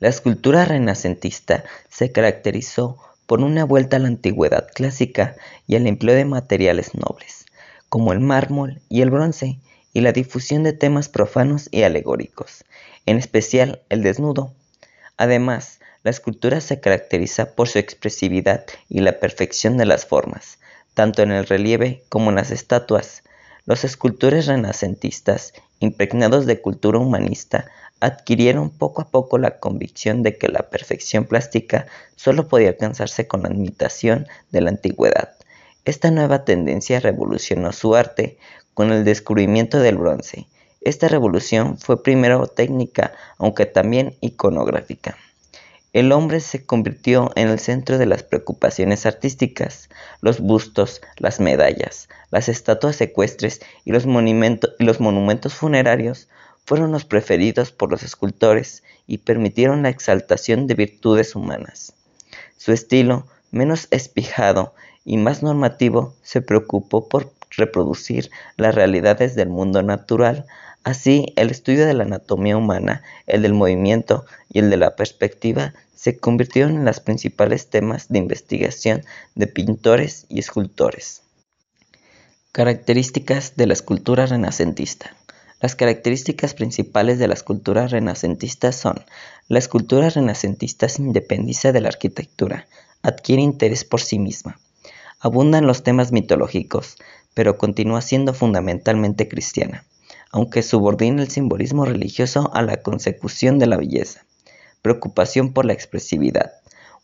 La 0.00 0.08
escultura 0.08 0.64
renacentista 0.64 1.64
se 1.88 2.12
caracterizó 2.12 2.98
por 3.26 3.40
una 3.40 3.64
vuelta 3.64 3.96
a 3.96 4.00
la 4.00 4.08
antigüedad 4.08 4.68
clásica 4.74 5.36
y 5.66 5.76
al 5.76 5.86
empleo 5.86 6.14
de 6.14 6.24
materiales 6.24 6.94
nobles, 6.94 7.46
como 7.88 8.12
el 8.12 8.20
mármol 8.20 8.80
y 8.88 9.02
el 9.02 9.10
bronce, 9.10 9.60
y 9.92 10.00
la 10.00 10.12
difusión 10.12 10.62
de 10.62 10.72
temas 10.72 11.08
profanos 11.08 11.68
y 11.70 11.82
alegóricos, 11.82 12.64
en 13.06 13.16
especial 13.18 13.82
el 13.88 14.02
desnudo. 14.02 14.52
Además, 15.16 15.80
la 16.04 16.10
escultura 16.10 16.60
se 16.60 16.80
caracteriza 16.80 17.54
por 17.54 17.68
su 17.68 17.78
expresividad 17.78 18.64
y 18.88 19.00
la 19.00 19.18
perfección 19.18 19.76
de 19.76 19.86
las 19.86 20.06
formas, 20.06 20.58
tanto 20.94 21.22
en 21.22 21.32
el 21.32 21.46
relieve 21.46 22.02
como 22.08 22.30
en 22.30 22.36
las 22.36 22.50
estatuas. 22.50 23.22
Los 23.66 23.84
escultores 23.84 24.46
renacentistas, 24.46 25.52
impregnados 25.80 26.46
de 26.46 26.60
cultura 26.60 26.98
humanista, 26.98 27.66
adquirieron 28.00 28.70
poco 28.70 29.02
a 29.02 29.08
poco 29.10 29.38
la 29.38 29.58
convicción 29.58 30.22
de 30.22 30.38
que 30.38 30.48
la 30.48 30.70
perfección 30.70 31.24
plástica 31.24 31.86
solo 32.16 32.48
podía 32.48 32.68
alcanzarse 32.68 33.26
con 33.26 33.42
la 33.42 33.50
imitación 33.50 34.26
de 34.50 34.60
la 34.60 34.70
antigüedad. 34.70 35.34
Esta 35.84 36.10
nueva 36.10 36.44
tendencia 36.44 37.00
revolucionó 37.00 37.72
su 37.72 37.96
arte 37.96 38.38
con 38.78 38.92
el 38.92 39.02
descubrimiento 39.02 39.80
del 39.80 39.98
bronce. 39.98 40.46
Esta 40.82 41.08
revolución 41.08 41.78
fue 41.78 42.00
primero 42.00 42.46
técnica, 42.46 43.12
aunque 43.36 43.66
también 43.66 44.14
iconográfica. 44.20 45.16
El 45.92 46.12
hombre 46.12 46.38
se 46.38 46.64
convirtió 46.64 47.32
en 47.34 47.48
el 47.48 47.58
centro 47.58 47.98
de 47.98 48.06
las 48.06 48.22
preocupaciones 48.22 49.04
artísticas. 49.04 49.88
Los 50.20 50.38
bustos, 50.38 51.00
las 51.16 51.40
medallas, 51.40 52.08
las 52.30 52.48
estatuas 52.48 53.00
ecuestres 53.00 53.60
y 53.84 53.90
los, 53.90 54.06
monumentos 54.06 55.54
funerarios 55.56 56.28
fueron 56.64 56.92
los 56.92 57.04
preferidos 57.04 57.72
por 57.72 57.90
los 57.90 58.04
escultores 58.04 58.84
y 59.08 59.18
permitieron 59.18 59.82
la 59.82 59.88
exaltación 59.88 60.68
de 60.68 60.74
virtudes 60.74 61.34
humanas. 61.34 61.94
Su 62.56 62.70
estilo, 62.70 63.26
menos 63.50 63.88
espijado 63.90 64.72
y 65.04 65.16
más 65.16 65.42
normativo, 65.42 66.14
se 66.22 66.42
preocupó 66.42 67.08
por 67.08 67.32
reproducir 67.50 68.30
las 68.56 68.74
realidades 68.74 69.34
del 69.34 69.48
mundo 69.48 69.82
natural 69.82 70.46
Así, 70.84 71.34
el 71.36 71.50
estudio 71.50 71.86
de 71.86 71.94
la 71.94 72.04
anatomía 72.04 72.56
humana, 72.56 73.02
el 73.26 73.42
del 73.42 73.52
movimiento 73.52 74.24
y 74.50 74.60
el 74.60 74.70
de 74.70 74.76
la 74.76 74.96
perspectiva 74.96 75.74
se 75.94 76.18
convirtieron 76.18 76.76
en 76.76 76.84
los 76.84 77.00
principales 77.00 77.68
temas 77.68 78.08
de 78.08 78.18
investigación 78.18 79.04
de 79.34 79.48
pintores 79.48 80.24
y 80.28 80.38
escultores. 80.38 81.22
Características 82.52 83.56
de 83.56 83.66
la 83.66 83.74
escultura 83.74 84.24
renacentista. 84.26 85.14
Las 85.60 85.74
características 85.74 86.54
principales 86.54 87.18
de 87.18 87.28
la 87.28 87.34
escultura 87.34 87.88
renacentista 87.88 88.72
son 88.72 89.04
la 89.48 89.58
escultura 89.58 90.08
renacentista 90.08 90.88
se 90.88 91.02
independiza 91.02 91.72
de 91.72 91.80
la 91.80 91.88
arquitectura, 91.88 92.68
adquiere 93.02 93.42
interés 93.42 93.84
por 93.84 94.00
sí 94.00 94.18
misma, 94.18 94.58
abundan 95.20 95.66
los 95.66 95.82
temas 95.82 96.12
mitológicos, 96.12 96.96
pero 97.38 97.56
continúa 97.56 98.00
siendo 98.02 98.34
fundamentalmente 98.34 99.28
cristiana 99.28 99.84
aunque 100.30 100.62
subordina 100.62 101.22
el 101.22 101.30
simbolismo 101.30 101.84
religioso 101.84 102.50
a 102.54 102.62
la 102.62 102.82
consecución 102.82 103.58
de 103.58 103.66
la 103.66 103.76
belleza, 103.76 104.24
preocupación 104.82 105.52
por 105.52 105.64
la 105.64 105.72
expresividad, 105.72 106.52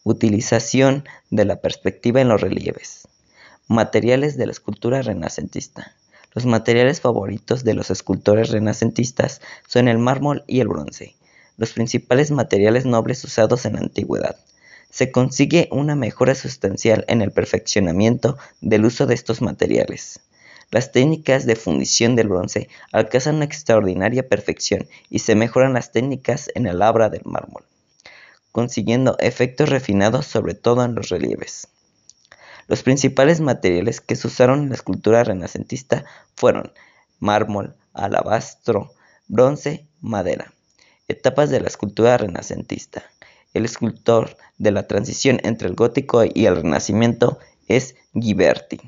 utilización 0.03 1.05
de 1.31 1.45
la 1.45 1.61
perspectiva 1.61 2.21
en 2.21 2.29
los 2.29 2.41
relieves. 2.41 3.09
Materiales 3.67 4.37
de 4.37 4.47
la 4.47 4.53
escultura 4.53 5.01
renacentista. 5.01 5.95
Los 6.35 6.45
materiales 6.45 7.01
favoritos 7.01 7.65
de 7.65 7.75
los 7.75 7.91
escultores 7.91 8.51
renacentistas 8.51 9.41
son 9.67 9.89
el 9.89 9.99
mármol 9.99 10.45
y 10.47 10.61
el 10.61 10.69
bronce, 10.69 11.15
los 11.57 11.73
principales 11.73 12.31
materiales 12.31 12.85
nobles 12.85 13.25
usados 13.25 13.65
en 13.65 13.75
la 13.75 13.81
antigüedad. 13.81 14.37
Se 14.91 15.11
consigue 15.11 15.69
una 15.73 15.97
mejora 15.97 16.35
sustancial 16.35 17.05
en 17.09 17.23
el 17.23 17.33
perfeccionamiento 17.33 18.37
del 18.61 18.85
uso 18.85 19.07
de 19.07 19.15
estos 19.15 19.41
materiales. 19.41 20.21
Las 20.75 20.91
técnicas 20.91 21.47
de 21.47 21.55
fundición 21.55 22.17
del 22.17 22.27
bronce 22.27 22.69
alcanzan 22.91 23.37
una 23.37 23.45
extraordinaria 23.45 24.29
perfección 24.29 24.89
y 25.09 25.21
se 25.21 25.37
mejoran 25.37 25.75
las 25.75 25.93
técnicas 25.93 26.51
en 26.57 26.67
el 26.67 26.81
labra 26.81 27.11
del 27.11 27.23
mármol, 27.25 27.63
consiguiendo 28.51 29.17
efectos 29.21 29.69
refinados 29.69 30.27
sobre 30.27 30.55
todo 30.55 30.85
en 30.85 30.97
los 30.97 31.11
relieves. 31.11 31.69
Los 32.67 32.83
principales 32.83 33.41
materiales 33.41 34.01
que 34.01 34.17
se 34.17 34.27
usaron 34.27 34.65
en 34.65 34.71
la 34.71 34.75
escultura 34.75 35.23
renacentista 35.23 36.07
fueron 36.35 36.73
mármol, 37.21 37.77
alabastro, 37.93 38.91
bronce, 39.29 39.87
madera. 40.01 40.53
Etapas 41.07 41.51
de 41.51 41.61
la 41.61 41.69
escultura 41.69 42.19
renacentista. 42.19 43.05
El 43.53 43.65
escultor 43.65 44.37
de 44.59 44.73
la 44.73 44.89
transición 44.89 45.39
entre 45.45 45.69
el 45.69 45.77
gótico 45.77 46.25
y 46.25 46.47
el 46.47 46.57
renacimiento 46.57 47.39
es 47.69 47.95
Ghiberti 48.13 48.81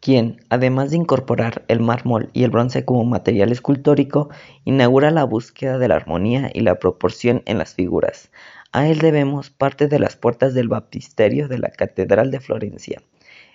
quien, 0.00 0.44
además 0.48 0.90
de 0.90 0.96
incorporar 0.96 1.64
el 1.68 1.80
mármol 1.80 2.30
y 2.32 2.44
el 2.44 2.50
bronce 2.50 2.84
como 2.84 3.04
material 3.04 3.50
escultórico, 3.50 4.28
inaugura 4.64 5.10
la 5.10 5.24
búsqueda 5.24 5.78
de 5.78 5.88
la 5.88 5.96
armonía 5.96 6.50
y 6.54 6.60
la 6.60 6.78
proporción 6.78 7.42
en 7.46 7.58
las 7.58 7.74
figuras. 7.74 8.30
A 8.70 8.86
él 8.88 8.98
debemos 8.98 9.50
parte 9.50 9.88
de 9.88 9.98
las 9.98 10.14
puertas 10.14 10.54
del 10.54 10.68
baptisterio 10.68 11.48
de 11.48 11.58
la 11.58 11.70
Catedral 11.70 12.30
de 12.30 12.40
Florencia. 12.40 13.02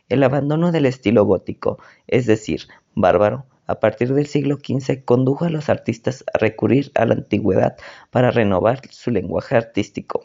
El 0.10 0.24
abandono 0.24 0.72
del 0.72 0.86
estilo 0.86 1.24
gótico, 1.24 1.80
es 2.08 2.26
decir, 2.26 2.68
bárbaro, 2.94 3.46
a 3.66 3.80
partir 3.80 4.14
del 4.14 4.28
siglo 4.28 4.58
XV 4.58 5.06
condujo 5.06 5.46
a 5.46 5.50
los 5.50 5.70
artistas 5.70 6.26
a 6.34 6.38
recurrir 6.38 6.92
a 6.96 7.06
la 7.06 7.14
antigüedad 7.14 7.78
para 8.12 8.32
renovar 8.32 8.82
su 8.90 9.12
lenguaje 9.12 9.56
artístico. 9.56 10.24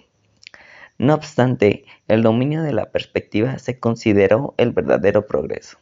No 0.98 1.14
obstante, 1.14 1.84
el 2.08 2.22
dominio 2.22 2.62
de 2.62 2.72
la 2.72 2.90
perspectiva 2.90 3.58
se 3.58 3.78
consideró 3.78 4.54
el 4.56 4.72
verdadero 4.72 5.26
progreso. 5.26 5.78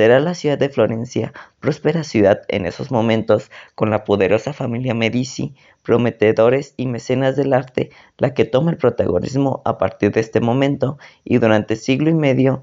Será 0.00 0.18
la 0.18 0.32
ciudad 0.32 0.56
de 0.56 0.70
Florencia, 0.70 1.34
próspera 1.58 2.04
ciudad 2.04 2.40
en 2.48 2.64
esos 2.64 2.90
momentos, 2.90 3.50
con 3.74 3.90
la 3.90 4.02
poderosa 4.04 4.54
familia 4.54 4.94
Medici, 4.94 5.54
prometedores 5.82 6.72
y 6.78 6.86
mecenas 6.86 7.36
del 7.36 7.52
arte, 7.52 7.90
la 8.16 8.32
que 8.32 8.46
toma 8.46 8.70
el 8.70 8.78
protagonismo 8.78 9.60
a 9.66 9.76
partir 9.76 10.10
de 10.12 10.20
este 10.20 10.40
momento, 10.40 10.96
y 11.22 11.36
durante 11.36 11.76
siglo 11.76 12.08
y 12.08 12.14
medio 12.14 12.62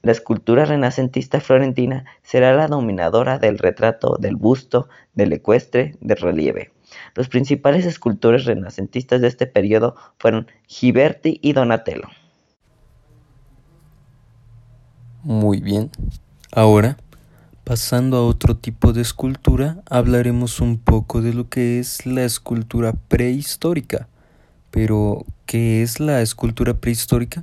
la 0.00 0.12
escultura 0.12 0.64
renacentista 0.64 1.38
florentina 1.38 2.06
será 2.22 2.54
la 2.54 2.66
dominadora 2.66 3.38
del 3.38 3.58
retrato, 3.58 4.16
del 4.18 4.36
busto, 4.36 4.88
del 5.12 5.34
ecuestre, 5.34 5.96
del 6.00 6.16
relieve. 6.16 6.72
Los 7.14 7.28
principales 7.28 7.84
escultores 7.84 8.46
renacentistas 8.46 9.20
de 9.20 9.28
este 9.28 9.46
periodo 9.46 9.96
fueron 10.16 10.46
Ghiberti 10.66 11.40
y 11.42 11.52
Donatello. 11.52 12.08
Muy 15.24 15.60
bien. 15.60 15.90
Ahora, 16.56 16.96
pasando 17.64 18.16
a 18.16 18.24
otro 18.24 18.56
tipo 18.56 18.92
de 18.92 19.02
escultura, 19.02 19.82
hablaremos 19.90 20.60
un 20.60 20.78
poco 20.78 21.20
de 21.20 21.34
lo 21.34 21.48
que 21.48 21.80
es 21.80 22.06
la 22.06 22.22
escultura 22.22 22.92
prehistórica. 23.08 24.06
Pero, 24.70 25.26
¿qué 25.46 25.82
es 25.82 25.98
la 25.98 26.22
escultura 26.22 26.74
prehistórica? 26.74 27.42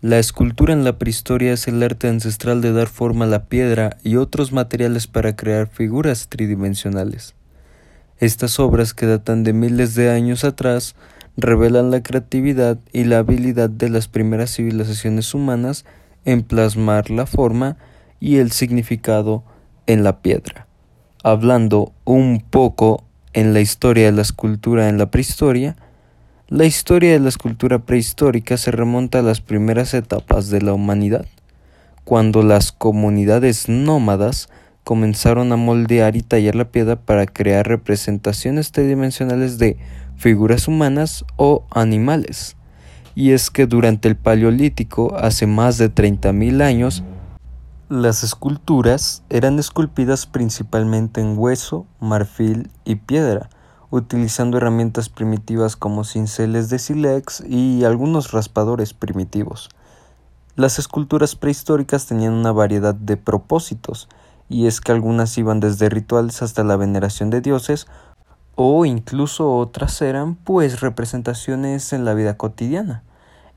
La 0.00 0.18
escultura 0.18 0.72
en 0.72 0.82
la 0.82 0.96
prehistoria 0.96 1.52
es 1.52 1.68
el 1.68 1.82
arte 1.82 2.08
ancestral 2.08 2.62
de 2.62 2.72
dar 2.72 2.86
forma 2.86 3.26
a 3.26 3.28
la 3.28 3.44
piedra 3.44 3.98
y 4.02 4.16
otros 4.16 4.50
materiales 4.50 5.06
para 5.06 5.36
crear 5.36 5.66
figuras 5.66 6.28
tridimensionales. 6.28 7.34
Estas 8.18 8.58
obras 8.58 8.94
que 8.94 9.04
datan 9.04 9.44
de 9.44 9.52
miles 9.52 9.94
de 9.94 10.08
años 10.10 10.44
atrás 10.44 10.94
revelan 11.36 11.90
la 11.90 12.02
creatividad 12.02 12.78
y 12.94 13.04
la 13.04 13.18
habilidad 13.18 13.68
de 13.68 13.90
las 13.90 14.08
primeras 14.08 14.56
civilizaciones 14.56 15.34
humanas 15.34 15.84
en 16.24 16.42
plasmar 16.42 17.10
la 17.10 17.26
forma 17.26 17.76
y 18.20 18.36
el 18.36 18.52
significado 18.52 19.44
en 19.86 20.04
la 20.04 20.20
piedra. 20.20 20.66
Hablando 21.22 21.92
un 22.04 22.42
poco 22.48 23.04
en 23.32 23.52
la 23.52 23.60
historia 23.60 24.06
de 24.06 24.12
la 24.12 24.22
escultura 24.22 24.88
en 24.88 24.98
la 24.98 25.10
prehistoria, 25.10 25.76
la 26.48 26.64
historia 26.64 27.12
de 27.12 27.20
la 27.20 27.28
escultura 27.28 27.80
prehistórica 27.80 28.56
se 28.56 28.70
remonta 28.70 29.18
a 29.18 29.22
las 29.22 29.40
primeras 29.40 29.92
etapas 29.94 30.48
de 30.48 30.62
la 30.62 30.72
humanidad, 30.72 31.26
cuando 32.04 32.42
las 32.42 32.72
comunidades 32.72 33.68
nómadas 33.68 34.48
comenzaron 34.82 35.52
a 35.52 35.56
moldear 35.56 36.16
y 36.16 36.22
tallar 36.22 36.54
la 36.54 36.70
piedra 36.70 36.96
para 36.96 37.26
crear 37.26 37.68
representaciones 37.68 38.72
tridimensionales 38.72 39.58
de 39.58 39.76
figuras 40.16 40.68
humanas 40.68 41.26
o 41.36 41.66
animales. 41.70 42.56
Y 43.14 43.32
es 43.32 43.50
que 43.50 43.66
durante 43.66 44.08
el 44.08 44.16
Paleolítico, 44.16 45.14
hace 45.18 45.46
más 45.46 45.76
de 45.76 45.92
30.000 45.92 46.62
años, 46.62 47.04
las 47.88 48.22
esculturas 48.22 49.22
eran 49.30 49.58
esculpidas 49.58 50.26
principalmente 50.26 51.22
en 51.22 51.38
hueso, 51.38 51.86
marfil 52.00 52.70
y 52.84 52.96
piedra, 52.96 53.48
utilizando 53.90 54.58
herramientas 54.58 55.08
primitivas 55.08 55.74
como 55.74 56.04
cinceles 56.04 56.68
de 56.68 56.78
sílex 56.78 57.42
y 57.48 57.84
algunos 57.84 58.32
raspadores 58.32 58.92
primitivos. 58.92 59.70
Las 60.54 60.78
esculturas 60.78 61.34
prehistóricas 61.34 62.04
tenían 62.04 62.34
una 62.34 62.52
variedad 62.52 62.94
de 62.94 63.16
propósitos, 63.16 64.10
y 64.50 64.66
es 64.66 64.82
que 64.82 64.92
algunas 64.92 65.38
iban 65.38 65.60
desde 65.60 65.88
rituales 65.88 66.42
hasta 66.42 66.64
la 66.64 66.76
veneración 66.76 67.30
de 67.30 67.40
dioses, 67.40 67.86
o 68.54 68.84
incluso 68.84 69.56
otras 69.56 70.02
eran 70.02 70.34
pues 70.34 70.80
representaciones 70.80 71.94
en 71.94 72.04
la 72.04 72.12
vida 72.12 72.36
cotidiana. 72.36 73.02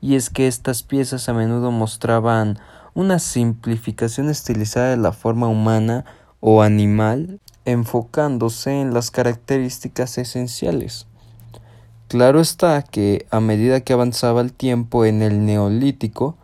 Y 0.00 0.16
es 0.16 0.30
que 0.30 0.48
estas 0.48 0.82
piezas 0.82 1.28
a 1.28 1.34
menudo 1.34 1.70
mostraban 1.70 2.58
una 2.94 3.18
simplificación 3.18 4.28
estilizada 4.28 4.90
de 4.90 4.96
la 4.96 5.12
forma 5.12 5.48
humana 5.48 6.04
o 6.40 6.62
animal 6.62 7.40
enfocándose 7.64 8.80
en 8.80 8.92
las 8.92 9.10
características 9.10 10.18
esenciales. 10.18 11.06
Claro 12.08 12.40
está 12.40 12.82
que 12.82 13.26
a 13.30 13.40
medida 13.40 13.80
que 13.80 13.94
avanzaba 13.94 14.42
el 14.42 14.52
tiempo 14.52 15.06
en 15.06 15.22
el 15.22 15.46
neolítico, 15.46 16.36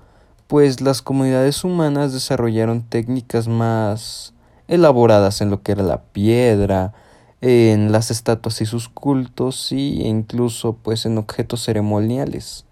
pues 0.46 0.80
las 0.80 1.02
comunidades 1.02 1.62
humanas 1.64 2.12
desarrollaron 2.12 2.82
técnicas 2.82 3.48
más 3.48 4.32
elaboradas 4.66 5.42
en 5.42 5.50
lo 5.50 5.62
que 5.62 5.72
era 5.72 5.82
la 5.82 6.02
piedra, 6.02 6.94
en 7.40 7.92
las 7.92 8.10
estatuas 8.10 8.60
y 8.62 8.66
sus 8.66 8.88
cultos 8.88 9.72
y 9.72 10.02
incluso 10.06 10.72
pues 10.72 11.04
en 11.04 11.18
objetos 11.18 11.64
ceremoniales. 11.64 12.64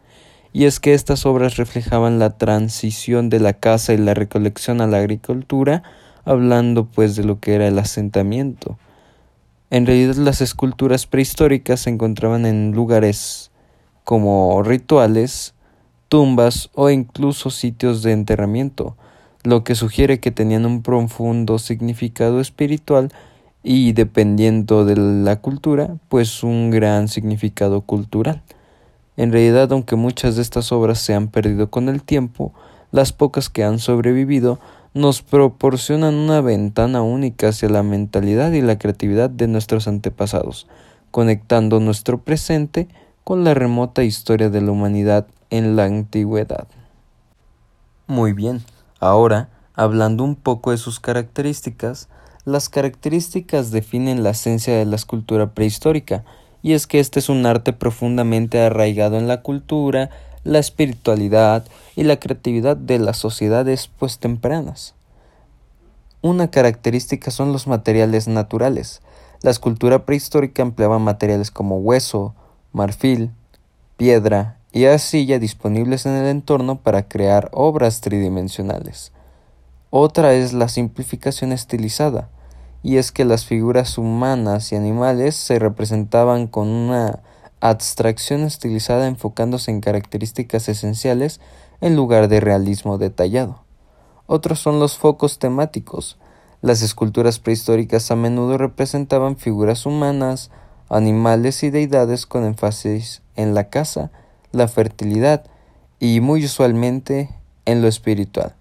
Y 0.57 0.65
es 0.65 0.81
que 0.81 0.95
estas 0.95 1.27
obras 1.27 1.59
reflejaban 1.59 2.19
la 2.19 2.31
transición 2.31 3.29
de 3.29 3.41
la 3.41 3.53
caza 3.53 3.93
y 3.93 3.99
la 3.99 4.15
recolección 4.15 4.81
a 4.81 4.87
la 4.87 4.97
agricultura, 4.97 5.83
hablando 6.25 6.87
pues 6.87 7.15
de 7.15 7.25
lo 7.25 7.41
que 7.41 7.55
era 7.57 7.69
el 7.69 7.79
asentamiento. 7.79 8.79
En 9.69 9.85
realidad 9.85 10.15
las 10.15 10.41
esculturas 10.41 11.07
prehistóricas 11.07 11.81
se 11.81 11.91
encontraban 11.91 12.47
en 12.47 12.73
lugares 12.73 13.51
como 14.03 14.63
rituales, 14.63 15.53
tumbas 16.09 16.71
o 16.73 16.89
incluso 16.89 17.51
sitios 17.51 18.03
de 18.03 18.13
enterramiento, 18.13 18.97
lo 19.45 19.63
que 19.63 19.75
sugiere 19.75 20.21
que 20.21 20.31
tenían 20.31 20.65
un 20.65 20.81
profundo 20.81 21.59
significado 21.59 22.41
espiritual 22.41 23.13
y 23.63 23.93
dependiendo 23.93 24.87
de 24.87 24.97
la 24.97 25.37
cultura, 25.39 25.99
pues 26.09 26.43
un 26.43 26.71
gran 26.71 27.09
significado 27.09 27.83
cultural. 27.83 28.43
En 29.17 29.33
realidad, 29.33 29.73
aunque 29.73 29.97
muchas 29.97 30.37
de 30.37 30.43
estas 30.43 30.73
obras 30.73 30.99
se 30.99 31.15
han 31.15 31.29
perdido 31.29 31.71
con 31.71 31.89
el 31.89 32.03
tiempo, 32.03 32.53
las 32.91 33.13
pocas 33.13 33.49
que 33.49 33.65
han 33.65 33.79
sobrevivido 33.79 34.59
nos 34.95 35.23
proporcionan 35.23 36.15
una 36.15 36.41
ventana 36.41 37.03
única 37.03 37.49
hacia 37.49 37.69
la 37.69 37.83
mentalidad 37.83 38.53
y 38.53 38.63
la 38.63 38.79
creatividad 38.79 39.29
de 39.29 39.47
nuestros 39.47 39.89
antepasados, 39.89 40.67
conectando 41.11 41.81
nuestro 41.81 42.19
presente 42.19 42.89
con 43.25 43.45
la 43.45 43.55
remota 43.55 44.05
historia 44.05 44.51
de 44.51 44.61
la 44.63 44.71
humanidad 44.71 45.27
en 45.51 45.77
la 45.77 45.85
antigüedad. 45.85 46.67
Muy 48.07 48.33
bien, 48.33 48.63
ahora, 49.01 49.49
hablando 49.75 50.25
un 50.25 50.37
poco 50.37 50.71
de 50.71 50.79
sus 50.79 51.01
características, 51.01 52.09
las 52.45 52.69
características 52.69 53.73
definen 53.73 54.23
la 54.23 54.31
esencia 54.31 54.77
de 54.79 54.87
la 54.87 54.97
escultura 54.97 55.53
prehistórica, 55.55 56.25
y 56.67 56.73
es 56.73 56.89
que 56.89 56.99
este 56.99 57.21
es 57.21 57.29
un 57.29 57.47
arte 57.47 57.73
profundamente 57.73 58.61
arraigado 58.61 59.19
en 59.19 59.29
la 59.29 59.41
cultura, 59.41 60.11
la 60.43 60.59
espiritualidad 60.59 61.65
y 61.95 62.03
la 62.03 62.19
creatividad 62.19 62.77
de 62.77 62.99
las 62.99 63.19
sociedades 63.19 63.89
pues 64.01 64.19
tempranas. 64.19 64.97
Una 66.23 66.51
característica 66.51 67.31
son 67.31 67.53
los 67.53 67.69
materiales 67.69 68.27
naturales. 68.27 69.01
La 69.43 69.53
escultura 69.53 70.05
prehistórica 70.07 70.63
empleaba 70.63 70.99
materiales 70.99 71.53
como 71.53 71.79
hueso, 71.79 72.35
marfil, 72.73 73.31
piedra 73.97 74.59
y 74.73 74.87
arcilla 74.87 75.39
disponibles 75.39 76.05
en 76.05 76.15
el 76.15 76.27
entorno 76.27 76.81
para 76.81 77.07
crear 77.07 77.49
obras 77.53 78.01
tridimensionales. 78.01 79.13
Otra 79.91 80.35
es 80.35 80.53
la 80.53 80.69
simplificación 80.69 81.53
estilizada, 81.53 82.29
y 82.87 82.99
es 82.99 83.11
que 83.11 83.25
las 83.25 83.45
figuras 83.45 83.99
humanas 83.99 84.71
y 84.71 84.77
animales 84.77 85.35
se 85.35 85.59
representaban 85.59 86.47
con 86.47 86.69
una 86.69 87.19
abstracción 87.59 88.43
estilizada 88.43 89.09
enfocándose 89.09 89.73
en 89.73 89.81
características 89.81 90.69
esenciales 90.69 91.41
en 91.81 91.97
lugar 91.97 92.29
de 92.29 92.39
realismo 92.39 92.97
detallado. 92.97 93.65
Otros 94.27 94.61
son 94.61 94.79
los 94.79 94.99
focos 94.99 95.41
temáticos. 95.41 96.17
Las 96.63 96.81
esculturas 96.81 97.41
prehistóricas 97.41 98.13
a 98.13 98.15
menudo 98.15 98.57
representaban 98.57 99.37
figuras 99.37 99.85
humanas, 99.85 100.53
animales 100.89 101.65
y 101.65 101.71
deidades 101.71 102.25
con 102.25 102.45
énfasis 102.45 103.21
en 103.35 103.53
la 103.53 103.69
caza, 103.69 104.13
la 104.53 104.69
fertilidad 104.69 105.45
y 105.99 106.21
muy 106.21 106.45
usualmente 106.45 107.31
en 107.65 107.83
lo 107.83 107.89
espiritual. 107.89 108.55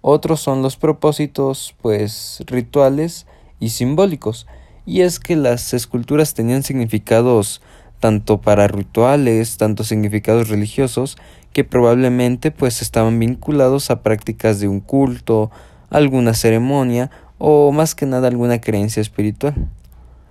Otros 0.00 0.40
son 0.40 0.62
los 0.62 0.76
propósitos, 0.76 1.76
pues 1.80 2.42
rituales 2.46 3.26
y 3.60 3.70
simbólicos, 3.70 4.46
y 4.86 5.02
es 5.02 5.20
que 5.20 5.36
las 5.36 5.74
esculturas 5.74 6.34
tenían 6.34 6.62
significados 6.62 7.60
tanto 8.00 8.40
para 8.40 8.68
rituales, 8.68 9.56
tanto 9.56 9.84
significados 9.84 10.48
religiosos, 10.48 11.16
que 11.52 11.64
probablemente 11.64 12.50
pues 12.50 12.82
estaban 12.82 13.18
vinculados 13.18 13.90
a 13.90 14.02
prácticas 14.02 14.60
de 14.60 14.68
un 14.68 14.80
culto, 14.80 15.50
alguna 15.90 16.34
ceremonia 16.34 17.10
o 17.38 17.72
más 17.72 17.94
que 17.94 18.06
nada 18.06 18.28
alguna 18.28 18.60
creencia 18.60 19.00
espiritual. 19.00 19.54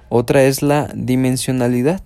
Otra 0.09 0.43
es 0.43 0.61
la 0.61 0.89
dimensionalidad. 0.95 2.01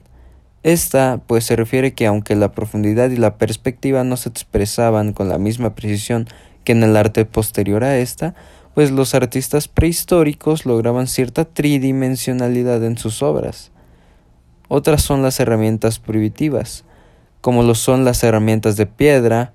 Esta 0.64 1.22
pues 1.26 1.46
se 1.46 1.56
refiere 1.56 1.94
que 1.94 2.08
aunque 2.08 2.36
la 2.36 2.52
profundidad 2.52 3.10
y 3.10 3.18
la 3.18 3.38
perspectiva 3.38 4.04
no 4.04 4.18
se 4.18 4.30
expresaban 4.30 5.14
con 5.14 5.30
la 5.30 5.38
misma 5.38 5.76
precisión 5.76 6.28
que 6.64 6.72
en 6.72 6.84
el 6.84 6.96
arte 6.98 7.26
posterior 7.26 7.84
a 7.84 7.98
esta, 7.98 8.36
pues 8.74 8.92
los 8.92 9.14
artistas 9.16 9.68
prehistóricos 9.68 10.66
lograban 10.66 11.08
cierta 11.08 11.46
tridimensionalidad 11.46 12.84
en 12.84 12.98
sus 12.98 13.22
obras. 13.22 13.72
Otras 14.68 15.02
son 15.02 15.22
las 15.22 15.40
herramientas 15.40 16.00
primitivas, 16.00 16.86
como 17.42 17.64
lo 17.64 17.76
son 17.76 18.06
las 18.06 18.24
herramientas 18.24 18.78
de 18.78 18.86
piedra, 18.86 19.54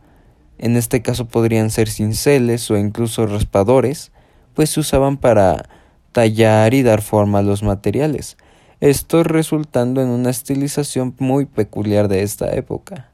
en 0.59 0.77
este 0.77 1.03
caso 1.03 1.27
podrían 1.27 1.71
ser 1.71 1.89
cinceles 1.89 2.71
o 2.71 2.77
incluso 2.77 3.27
raspadores, 3.27 4.13
pues 4.55 4.71
se 4.71 4.81
usaban 4.81 5.17
para 5.17 5.69
tallar 6.13 6.75
y 6.75 6.83
dar 6.83 7.03
forma 7.03 7.39
a 7.39 7.43
los 7.43 7.63
materiales, 7.63 8.37
esto 8.81 9.23
resultando 9.23 10.03
en 10.03 10.09
una 10.09 10.31
estilización 10.31 11.15
muy 11.19 11.47
peculiar 11.47 12.09
de 12.09 12.23
esta 12.23 12.55
época. 12.55 13.11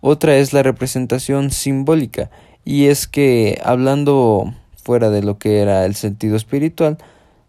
Otra 0.00 0.36
es 0.36 0.52
la 0.52 0.62
representación 0.62 1.50
simbólica, 1.50 2.30
y 2.64 2.86
es 2.86 3.06
que 3.06 3.60
hablando 3.64 4.54
fuera 4.90 5.08
de 5.08 5.22
lo 5.22 5.38
que 5.38 5.60
era 5.60 5.86
el 5.86 5.94
sentido 5.94 6.34
espiritual, 6.34 6.98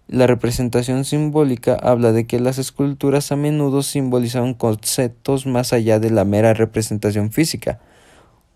la 0.07 0.27
representación 0.27 1.05
simbólica 1.05 1.73
habla 1.73 2.11
de 2.11 2.27
que 2.27 2.39
las 2.39 2.59
esculturas 2.59 3.31
a 3.31 3.35
menudo 3.35 3.81
simbolizaban 3.81 4.53
conceptos 4.53 5.47
más 5.47 5.73
allá 5.73 5.99
de 5.99 6.11
la 6.11 6.23
mera 6.23 6.53
representación 6.53 7.31
física. 7.31 7.79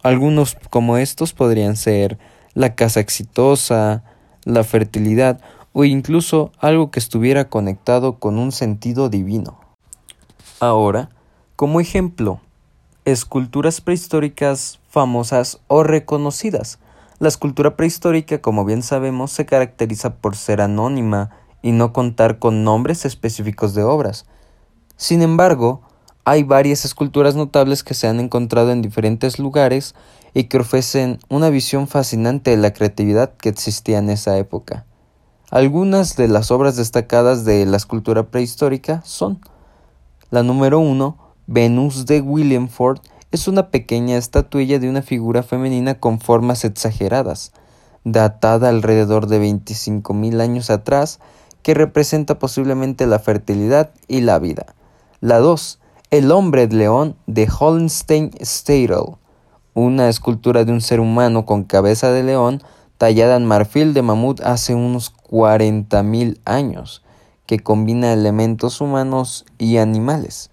Algunos 0.03 0.55
como 0.69 0.97
estos 0.97 1.33
podrían 1.33 1.77
ser 1.77 2.19
la 2.53 2.75
casa 2.75 2.99
exitosa, 2.99 4.03
la 4.43 4.63
fertilidad 4.63 5.41
o 5.73 5.83
incluso 5.83 6.51
algo 6.59 6.91
que 6.91 6.99
estuviera 6.99 7.49
conectado 7.49 8.19
con 8.19 8.37
un 8.37 8.51
sentido 8.51 9.09
divino. 9.09 9.59
Ahora, 10.59 11.09
como 11.55 11.81
ejemplo, 11.81 12.39
esculturas 13.03 13.81
prehistóricas 13.81 14.79
famosas 14.89 15.59
o 15.65 15.81
reconocidas. 15.81 16.77
La 17.17 17.29
escultura 17.29 17.77
prehistórica, 17.77 18.41
como 18.41 18.65
bien 18.65 18.83
sabemos, 18.83 19.31
se 19.31 19.45
caracteriza 19.45 20.15
por 20.15 20.35
ser 20.35 20.59
anónima 20.59 21.29
y 21.61 21.71
no 21.71 21.93
contar 21.93 22.39
con 22.39 22.65
nombres 22.65 23.05
específicos 23.05 23.73
de 23.73 23.83
obras. 23.83 24.25
Sin 24.97 25.21
embargo, 25.21 25.81
hay 26.25 26.43
varias 26.43 26.83
esculturas 26.83 27.35
notables 27.35 27.83
que 27.83 27.93
se 27.93 28.07
han 28.07 28.19
encontrado 28.19 28.71
en 28.71 28.81
diferentes 28.81 29.39
lugares 29.39 29.95
y 30.33 30.45
que 30.45 30.57
ofrecen 30.57 31.19
una 31.29 31.49
visión 31.49 31.87
fascinante 31.87 32.51
de 32.51 32.57
la 32.57 32.73
creatividad 32.73 33.33
que 33.37 33.47
existía 33.49 33.99
en 33.99 34.09
esa 34.09 34.37
época. 34.37 34.85
Algunas 35.51 36.17
de 36.17 36.27
las 36.27 36.51
obras 36.51 36.75
destacadas 36.75 37.45
de 37.45 37.65
la 37.65 37.77
escultura 37.77 38.23
prehistórica 38.23 39.01
son 39.05 39.39
la 40.31 40.43
número 40.43 40.79
uno, 40.79 41.17
Venus 41.47 42.05
de 42.05 42.19
William 42.19 42.67
Ford, 42.67 42.99
es 43.35 43.47
una 43.47 43.69
pequeña 43.69 44.17
estatuilla 44.17 44.79
de 44.79 44.89
una 44.89 45.01
figura 45.01 45.43
femenina 45.43 45.99
con 45.99 46.19
formas 46.19 46.63
exageradas, 46.63 47.51
datada 48.05 48.69
alrededor 48.69 49.27
de 49.27 49.41
25.000 49.41 50.41
años 50.41 50.69
atrás, 50.69 51.19
que 51.61 51.73
representa 51.73 52.39
posiblemente 52.39 53.07
la 53.07 53.19
fertilidad 53.19 53.91
y 54.07 54.21
la 54.21 54.39
vida. 54.39 54.67
La 55.19 55.39
2. 55.39 55.79
El 56.11 56.31
hombre 56.31 56.67
león 56.67 57.17
de 57.27 57.49
Holstein 57.59 58.31
Stadel, 58.39 59.17
una 59.73 60.07
escultura 60.07 60.63
de 60.63 60.71
un 60.71 60.79
ser 60.79 61.01
humano 61.01 61.45
con 61.45 61.63
cabeza 61.63 62.11
de 62.11 62.23
león 62.23 62.63
tallada 62.97 63.35
en 63.35 63.45
marfil 63.45 63.93
de 63.93 64.01
mamut 64.01 64.39
hace 64.41 64.75
unos 64.75 65.13
40.000 65.29 66.39
años, 66.45 67.03
que 67.47 67.59
combina 67.59 68.13
elementos 68.13 68.79
humanos 68.79 69.45
y 69.57 69.77
animales. 69.77 70.51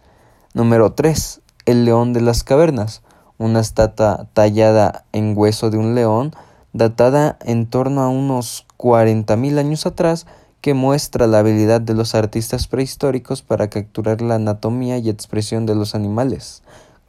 Número 0.53 0.95
3. 0.95 1.41
El 1.64 1.85
león 1.85 2.12
de 2.12 2.20
las 2.20 2.42
cavernas, 2.42 3.03
una 3.38 3.61
estatua 3.61 4.27
tallada 4.33 5.05
en 5.12 5.35
hueso 5.37 5.70
de 5.70 5.79
un 5.79 5.94
león, 5.94 6.35
datada 6.72 7.38
en 7.44 7.66
torno 7.66 8.01
a 8.01 8.09
unos 8.09 8.66
40.000 8.79 9.59
años 9.59 9.87
atrás, 9.87 10.27
que 10.61 10.75
muestra 10.75 11.27
la 11.27 11.40
habilidad 11.40 11.81
de 11.81 11.94
los 11.94 12.14
artistas 12.14 12.66
prehistóricos 12.66 13.42
para 13.42 13.68
capturar 13.68 14.22
la 14.22 14.37
anatomía 14.37 14.98
y 14.98 15.09
expresión 15.09 15.66
de 15.66 15.75
los 15.75 15.94
animales. 15.94 16.62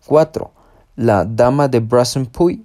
4. 0.06 0.52
La 0.96 1.26
Dama 1.26 1.68
de 1.68 1.80
Brassenpuy, 1.80 2.63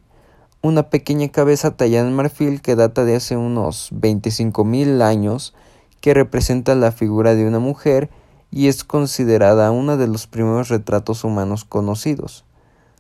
una 0.60 0.90
pequeña 0.90 1.28
cabeza 1.28 1.70
tallada 1.70 2.08
en 2.08 2.14
marfil 2.14 2.60
que 2.60 2.74
data 2.74 3.04
de 3.04 3.16
hace 3.16 3.36
unos 3.36 3.92
25.000 3.92 5.02
años, 5.02 5.54
que 6.00 6.14
representa 6.14 6.74
la 6.74 6.92
figura 6.92 7.34
de 7.34 7.46
una 7.46 7.58
mujer 7.58 8.10
y 8.50 8.68
es 8.68 8.84
considerada 8.84 9.70
uno 9.70 9.96
de 9.96 10.08
los 10.08 10.26
primeros 10.26 10.68
retratos 10.68 11.24
humanos 11.24 11.64
conocidos. 11.64 12.44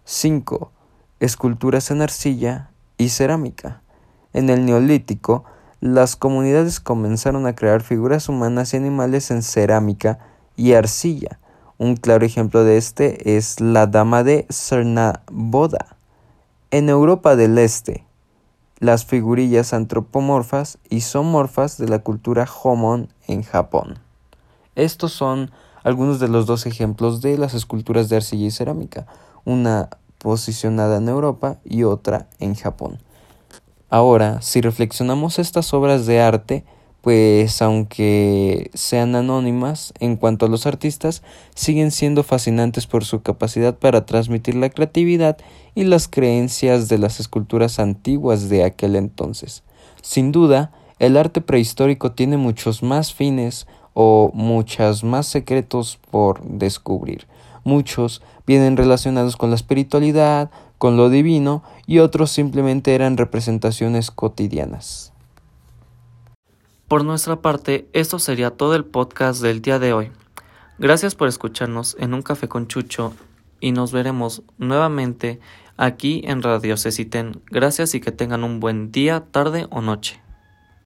5. 0.04 0.70
Esculturas 1.20 1.90
en 1.90 2.02
arcilla 2.02 2.70
y 2.96 3.08
cerámica. 3.08 3.82
En 4.32 4.50
el 4.50 4.66
Neolítico, 4.66 5.44
las 5.80 6.16
comunidades 6.16 6.80
comenzaron 6.80 7.46
a 7.46 7.54
crear 7.54 7.82
figuras 7.82 8.28
humanas 8.28 8.74
y 8.74 8.76
animales 8.76 9.30
en 9.30 9.42
cerámica 9.42 10.18
y 10.56 10.72
arcilla. 10.74 11.38
Un 11.78 11.96
claro 11.96 12.26
ejemplo 12.26 12.64
de 12.64 12.76
este 12.76 13.36
es 13.36 13.60
la 13.60 13.86
Dama 13.86 14.24
de 14.24 14.46
Cernaboda. 14.50 15.96
En 16.70 16.88
Europa 16.88 17.36
del 17.36 17.56
Este, 17.58 18.04
las 18.80 19.04
figurillas 19.04 19.72
antropomorfas 19.72 20.78
y 20.90 21.00
zoomorfas 21.00 21.78
de 21.78 21.88
la 21.88 22.00
cultura 22.00 22.46
Homon 22.62 23.08
en 23.26 23.42
Japón. 23.42 24.00
Estos 24.78 25.12
son 25.12 25.50
algunos 25.82 26.20
de 26.20 26.28
los 26.28 26.46
dos 26.46 26.64
ejemplos 26.64 27.20
de 27.20 27.36
las 27.36 27.52
esculturas 27.52 28.08
de 28.08 28.14
arcilla 28.14 28.46
y 28.46 28.50
cerámica, 28.52 29.08
una 29.44 29.88
posicionada 30.18 30.98
en 30.98 31.08
Europa 31.08 31.58
y 31.64 31.82
otra 31.82 32.28
en 32.38 32.54
Japón. 32.54 32.98
Ahora, 33.90 34.40
si 34.40 34.60
reflexionamos 34.60 35.40
estas 35.40 35.74
obras 35.74 36.06
de 36.06 36.20
arte, 36.20 36.64
pues 37.00 37.60
aunque 37.60 38.70
sean 38.72 39.16
anónimas 39.16 39.94
en 39.98 40.16
cuanto 40.16 40.46
a 40.46 40.48
los 40.48 40.64
artistas, 40.64 41.22
siguen 41.56 41.90
siendo 41.90 42.22
fascinantes 42.22 42.86
por 42.86 43.04
su 43.04 43.22
capacidad 43.22 43.76
para 43.76 44.06
transmitir 44.06 44.54
la 44.54 44.70
creatividad 44.70 45.38
y 45.74 45.84
las 45.84 46.06
creencias 46.06 46.88
de 46.88 46.98
las 46.98 47.18
esculturas 47.18 47.80
antiguas 47.80 48.48
de 48.48 48.62
aquel 48.62 48.94
entonces. 48.94 49.64
Sin 50.02 50.30
duda, 50.30 50.70
el 51.00 51.16
arte 51.16 51.40
prehistórico 51.40 52.12
tiene 52.12 52.36
muchos 52.36 52.82
más 52.82 53.14
fines 53.14 53.66
o 54.00 54.30
muchos 54.32 55.02
más 55.02 55.26
secretos 55.26 55.98
por 56.12 56.40
descubrir. 56.44 57.26
Muchos 57.64 58.22
vienen 58.46 58.76
relacionados 58.76 59.36
con 59.36 59.50
la 59.50 59.56
espiritualidad, 59.56 60.52
con 60.78 60.96
lo 60.96 61.10
divino 61.10 61.64
y 61.84 61.98
otros 61.98 62.30
simplemente 62.30 62.94
eran 62.94 63.16
representaciones 63.16 64.12
cotidianas. 64.12 65.12
Por 66.86 67.04
nuestra 67.04 67.42
parte, 67.42 67.88
esto 67.92 68.20
sería 68.20 68.52
todo 68.52 68.76
el 68.76 68.84
podcast 68.84 69.42
del 69.42 69.62
día 69.62 69.80
de 69.80 69.92
hoy. 69.92 70.12
Gracias 70.78 71.16
por 71.16 71.26
escucharnos 71.26 71.96
en 71.98 72.14
Un 72.14 72.22
Café 72.22 72.46
con 72.46 72.68
Chucho 72.68 73.14
y 73.58 73.72
nos 73.72 73.90
veremos 73.90 74.44
nuevamente 74.58 75.40
aquí 75.76 76.22
en 76.24 76.40
Radio 76.40 76.76
Ceciten. 76.76 77.42
Gracias 77.46 77.96
y 77.96 78.00
que 78.00 78.12
tengan 78.12 78.44
un 78.44 78.60
buen 78.60 78.92
día, 78.92 79.24
tarde 79.32 79.66
o 79.70 79.80
noche. 79.80 80.20